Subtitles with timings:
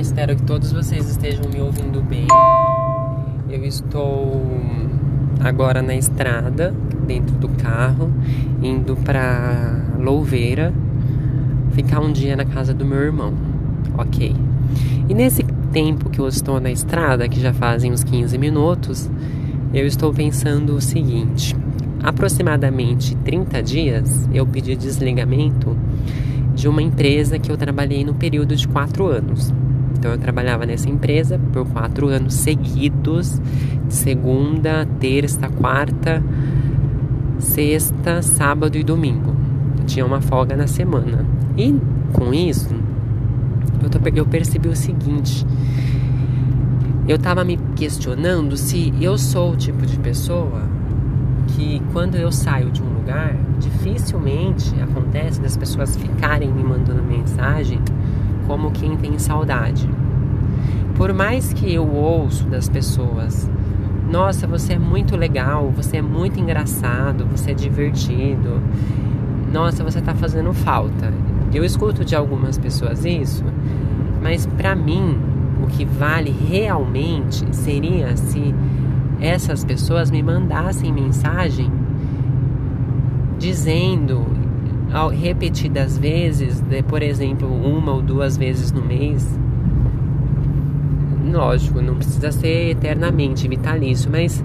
[0.00, 2.26] Espero que todos vocês estejam me ouvindo bem.
[3.48, 4.42] Eu estou
[5.40, 6.74] agora na estrada,
[7.06, 8.12] dentro do carro,
[8.62, 10.72] indo para Louveira,
[11.72, 13.32] ficar um dia na casa do meu irmão.
[13.96, 14.36] Ok.
[15.08, 15.42] E nesse
[15.72, 19.10] tempo que eu estou na estrada, que já fazem uns 15 minutos,
[19.72, 21.56] eu estou pensando o seguinte:
[22.02, 25.74] aproximadamente 30 dias eu pedi desligamento
[26.54, 29.52] de uma empresa que eu trabalhei no período de quatro anos.
[30.06, 33.42] Então eu trabalhava nessa empresa por quatro anos seguidos,
[33.88, 36.22] segunda, terça, quarta,
[37.40, 39.34] sexta, sábado e domingo.
[39.84, 41.26] tinha uma folga na semana.
[41.56, 41.74] E
[42.12, 42.72] com isso,
[43.82, 45.44] eu, eu percebi o seguinte.
[47.08, 50.62] Eu tava me questionando se eu sou o tipo de pessoa
[51.48, 57.80] que quando eu saio de um lugar, dificilmente acontece das pessoas ficarem me mandando mensagem
[58.46, 59.88] como quem tem saudade.
[60.96, 63.50] Por mais que eu ouço das pessoas,
[64.10, 68.60] nossa, você é muito legal, você é muito engraçado, você é divertido.
[69.52, 71.12] Nossa, você tá fazendo falta.
[71.52, 73.44] Eu escuto de algumas pessoas isso,
[74.22, 75.18] mas para mim
[75.62, 78.54] o que vale realmente seria se
[79.20, 81.70] essas pessoas me mandassem mensagem
[83.38, 84.35] dizendo
[85.12, 89.38] repetidas vezes, de, por exemplo, uma ou duas vezes no mês.
[91.30, 94.42] Lógico, não precisa ser eternamente vitalício, mas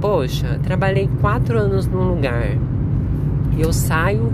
[0.00, 2.56] poxa, trabalhei quatro anos num lugar,
[3.58, 4.32] eu saio,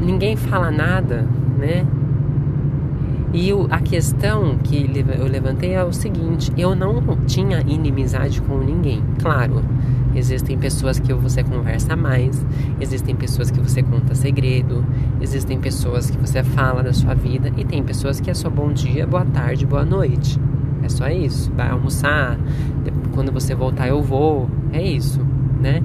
[0.00, 1.26] ninguém fala nada,
[1.58, 1.84] né?
[3.34, 9.02] E a questão que eu levantei é o seguinte: eu não tinha inimizade com ninguém.
[9.22, 9.62] Claro,
[10.14, 12.44] existem pessoas que você conversa mais,
[12.80, 14.84] existem pessoas que você conta segredo,
[15.20, 18.72] existem pessoas que você fala da sua vida e tem pessoas que é só bom
[18.72, 20.38] dia, boa tarde, boa noite.
[20.82, 21.52] É só isso.
[21.56, 22.36] Vai almoçar,
[23.14, 24.48] quando você voltar eu vou.
[24.72, 25.24] É isso,
[25.60, 25.82] né?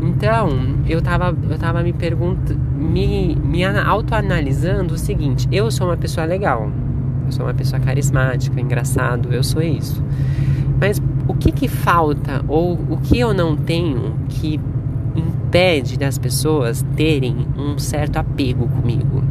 [0.00, 0.48] Então,
[0.88, 6.26] eu tava, eu tava me perguntando, me, me autoanalisando o seguinte: eu sou uma pessoa
[6.26, 6.70] legal,
[7.24, 10.02] eu sou uma pessoa carismática, engraçado, eu sou isso.
[10.80, 14.60] Mas o que que falta ou o que eu não tenho que
[15.14, 19.22] impede das pessoas terem um certo apego comigo?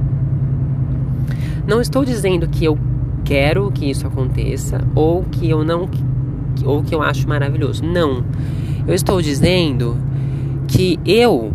[1.67, 2.77] Não estou dizendo que eu
[3.23, 5.89] quero que isso aconteça ou que eu não
[6.63, 7.83] ou que eu acho maravilhoso.
[7.83, 8.23] Não.
[8.87, 9.97] Eu estou dizendo
[10.67, 11.51] que eu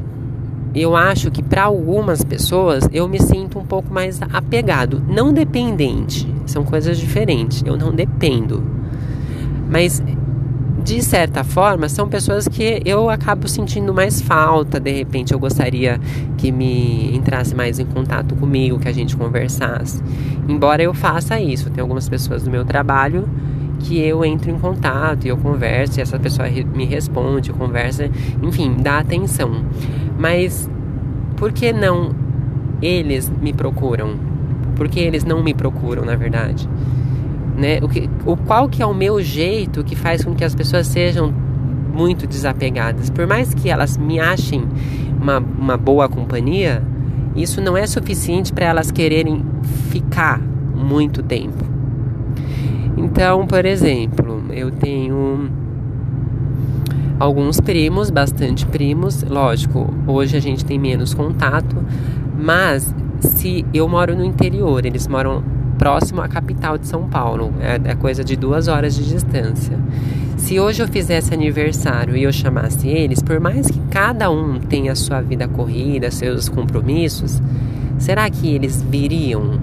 [0.74, 6.32] eu acho que para algumas pessoas eu me sinto um pouco mais apegado, não dependente,
[6.46, 7.62] são coisas diferentes.
[7.64, 8.62] Eu não dependo.
[9.68, 10.02] Mas
[10.82, 14.80] de certa forma, são pessoas que eu acabo sentindo mais falta.
[14.80, 16.00] De repente, eu gostaria
[16.38, 20.02] que me entrasse mais em contato comigo, que a gente conversasse.
[20.48, 23.28] Embora eu faça isso, tem algumas pessoas do meu trabalho
[23.80, 28.10] que eu entro em contato e eu converso e essa pessoa me responde, conversa,
[28.42, 29.64] enfim, dá atenção.
[30.18, 30.68] Mas
[31.36, 32.14] por que não
[32.82, 34.14] eles me procuram?
[34.76, 36.68] Por que eles não me procuram, na verdade?
[37.60, 37.78] Né?
[37.82, 40.86] O, que, o qual que é o meu jeito que faz com que as pessoas
[40.86, 41.30] sejam
[41.92, 43.10] muito desapegadas?
[43.10, 44.64] Por mais que elas me achem
[45.20, 46.82] uma, uma boa companhia,
[47.36, 49.44] isso não é suficiente para elas quererem
[49.90, 51.62] ficar muito tempo.
[52.96, 55.50] Então, por exemplo, eu tenho
[57.18, 61.76] alguns primos, bastante primos, lógico, hoje a gente tem menos contato,
[62.38, 67.92] mas se eu moro no interior, eles moram próximo à capital de São Paulo, é,
[67.92, 69.78] é coisa de duas horas de distância.
[70.36, 74.94] Se hoje eu fizesse aniversário e eu chamasse eles, por mais que cada um tenha
[74.94, 77.40] sua vida corrida, seus compromissos,
[77.98, 79.58] será que eles viriam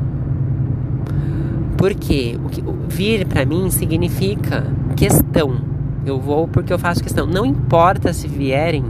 [1.78, 5.62] porque o que, vir para mim significa questão.
[6.04, 7.28] Eu vou porque eu faço questão.
[7.28, 8.84] Não importa se vierem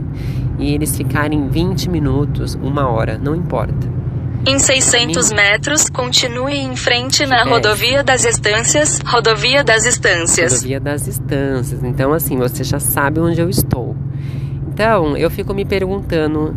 [0.58, 3.97] e eles ficarem 20 minutos, uma hora, não importa.
[4.46, 8.98] Em 600 metros, continue em frente na rodovia das Estâncias.
[9.04, 10.52] Rodovia das Estâncias.
[10.52, 11.82] Rodovia das Estâncias.
[11.82, 13.96] Então, assim, você já sabe onde eu estou.
[14.72, 16.56] Então, eu fico me perguntando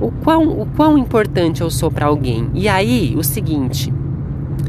[0.00, 2.50] o quão, o quão importante eu sou para alguém.
[2.54, 3.92] E aí, o seguinte,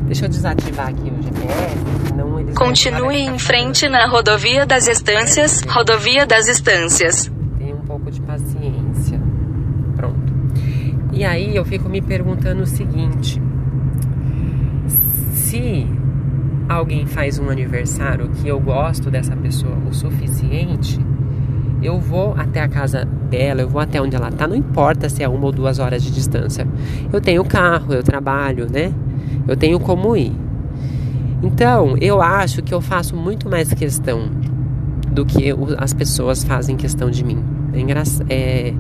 [0.10, 6.48] Deixa eu desativar aqui o GPS, Continue em frente na rodovia das Estâncias, rodovia das
[6.48, 7.32] Estâncias.
[7.58, 9.22] Tenha um pouco de paciência.
[9.96, 10.34] Pronto.
[11.20, 13.42] E aí eu fico me perguntando o seguinte:
[15.34, 15.86] se
[16.70, 20.98] alguém faz um aniversário que eu gosto dessa pessoa o suficiente,
[21.84, 25.22] eu vou até a casa dela, eu vou até onde ela tá, não importa se
[25.22, 26.66] é uma ou duas horas de distância.
[27.12, 28.94] Eu tenho carro, eu trabalho, né?
[29.46, 30.32] Eu tenho como ir.
[31.44, 34.30] Então, eu acho que eu faço muito mais questão
[35.12, 37.59] do que as pessoas fazem questão de mim.
[37.80, 38.04] É, engra...
[38.30, 38.74] é,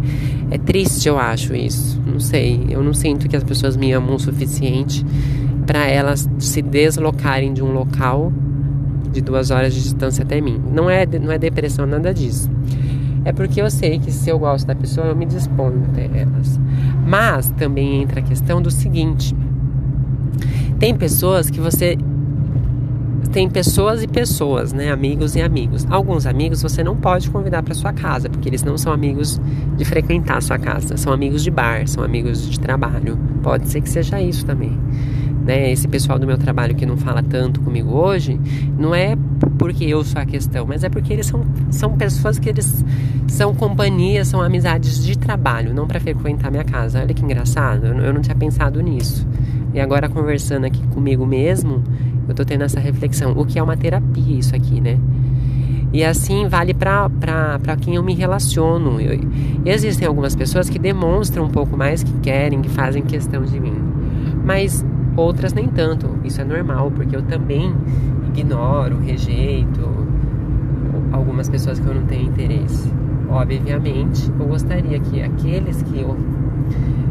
[0.51, 2.01] é triste, eu acho isso.
[2.05, 2.67] Não sei.
[2.69, 5.05] Eu não sinto que as pessoas me amam o suficiente
[5.65, 8.31] para elas se deslocarem de um local
[9.11, 10.61] de duas horas de distância até mim.
[10.71, 12.49] Não é, não é depressão, nada disso.
[13.25, 16.59] É porque eu sei que se eu gosto da pessoa, eu me disponho até elas.
[17.05, 19.35] Mas também entra a questão do seguinte:
[20.79, 21.97] tem pessoas que você
[23.31, 24.91] tem pessoas e pessoas, né?
[24.91, 25.85] Amigos e amigos.
[25.89, 29.39] Alguns amigos você não pode convidar para sua casa, porque eles não são amigos
[29.77, 33.17] de frequentar a sua casa, são amigos de bar, são amigos de trabalho.
[33.43, 34.75] Pode ser que seja isso também.
[35.45, 35.71] Né?
[35.71, 38.39] Esse pessoal do meu trabalho que não fala tanto comigo hoje,
[38.77, 39.15] não é
[39.57, 42.83] porque eu sou a questão, mas é porque eles são, são pessoas que eles
[43.27, 46.99] são companhias, são amizades de trabalho, não para frequentar minha casa.
[46.99, 49.27] Olha que engraçado, eu não tinha pensado nisso.
[49.73, 51.83] E agora conversando aqui comigo mesmo,
[52.29, 53.33] eu tô tendo essa reflexão.
[53.35, 54.97] O que é uma terapia isso aqui, né?
[55.91, 59.01] E assim vale para quem eu me relaciono.
[59.01, 59.19] Eu,
[59.65, 63.75] existem algumas pessoas que demonstram um pouco mais que querem, que fazem questão de mim.
[64.45, 64.85] Mas
[65.17, 66.07] outras nem tanto.
[66.23, 67.73] Isso é normal, porque eu também
[68.27, 70.07] ignoro, rejeito
[71.11, 72.91] algumas pessoas que eu não tenho interesse.
[73.27, 76.15] Obviamente, eu gostaria que aqueles que eu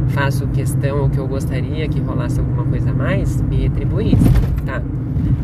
[0.08, 4.32] faço questão ou que eu gostaria que rolasse alguma coisa a mais, me retribuíssem,
[4.64, 4.82] tá?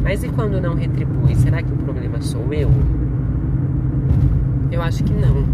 [0.02, 1.34] Mas e quando não retribui?
[1.34, 2.70] Será que o problema sou eu?
[4.70, 5.44] Eu acho que não.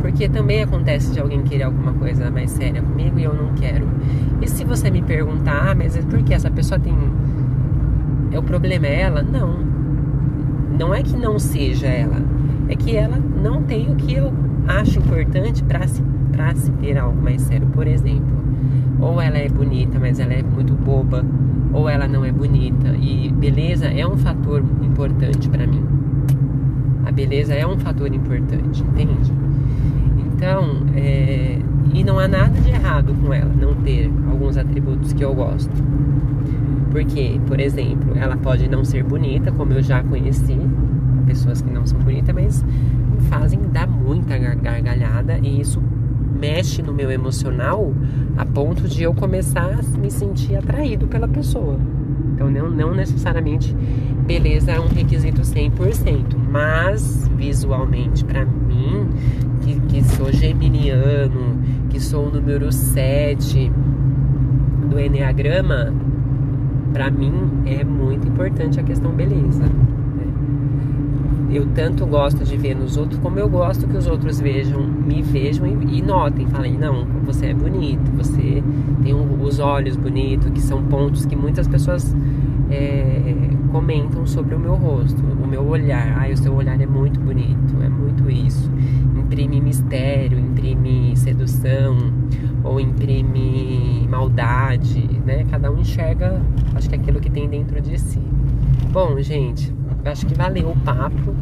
[0.00, 3.86] Porque também acontece de alguém querer alguma coisa mais séria comigo e eu não quero.
[4.40, 6.96] E se você me perguntar, ah, mas é porque essa pessoa tem.
[8.30, 9.22] É o problema é ela?
[9.22, 9.58] Não.
[10.78, 12.22] Não é que não seja ela.
[12.68, 14.32] É que ela não tem o que eu
[14.68, 16.02] acho importante para se,
[16.36, 17.66] pra se ter algo mais sério.
[17.68, 18.36] Por exemplo,
[19.00, 21.24] ou ela é bonita, mas ela é muito boba
[21.72, 22.94] ou ela não é bonita.
[23.00, 25.82] E beleza é um fator importante para mim.
[27.06, 29.32] A beleza é um fator importante, entende?
[30.18, 31.58] Então, é...
[31.94, 35.72] e não há nada de errado com ela não ter alguns atributos que eu gosto.
[36.90, 40.58] Porque, por exemplo, ela pode não ser bonita, como eu já conheci,
[41.26, 42.64] pessoas que não são bonitas, mas
[43.28, 45.82] fazem dar muita gargalhada e isso
[46.36, 47.92] mexe no meu emocional
[48.36, 51.78] a ponto de eu começar a me sentir atraído pela pessoa.
[52.34, 53.74] Então, não, não necessariamente
[54.26, 59.08] beleza é um requisito 100%, mas visualmente, para mim,
[59.62, 63.72] que, que sou geminiano, que sou o número 7
[64.90, 65.94] do Enneagrama,
[66.92, 67.32] para mim
[67.64, 69.64] é muito importante a questão beleza
[71.56, 75.22] eu tanto gosto de ver nos outros como eu gosto que os outros vejam, me
[75.22, 78.62] vejam e, e notem, falem, não, você é bonito, você
[79.02, 82.14] tem um, os olhos bonitos, que são pontos que muitas pessoas
[82.70, 86.18] é, comentam sobre o meu rosto, o meu olhar.
[86.18, 88.70] Ah, o seu olhar é muito bonito, é muito isso.
[89.16, 91.96] Imprime mistério, imprime sedução
[92.64, 95.44] ou imprime maldade, né?
[95.50, 96.40] Cada um enxerga,
[96.74, 98.20] acho que é aquilo que tem dentro de si.
[98.92, 99.72] Bom, gente,
[100.04, 101.34] acho que valeu o papo.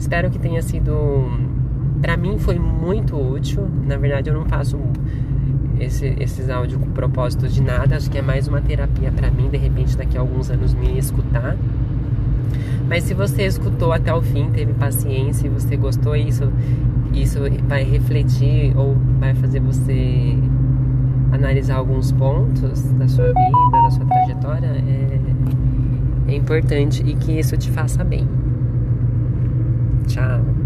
[0.00, 1.28] Espero que tenha sido.
[2.00, 3.68] Para mim foi muito útil.
[3.86, 4.80] Na verdade, eu não faço
[5.78, 7.96] esse, esses áudios com propósito de nada.
[7.96, 9.50] Acho que é mais uma terapia para mim.
[9.50, 11.54] De repente, daqui a alguns anos, me escutar.
[12.88, 16.50] Mas se você escutou até o fim, teve paciência e você gostou, isso,
[17.12, 20.34] isso vai refletir ou vai fazer você
[21.30, 24.66] analisar alguns pontos da sua vida, da sua trajetória.
[24.66, 25.20] É
[26.30, 28.26] é importante e que isso te faça bem.
[30.14, 30.59] Time.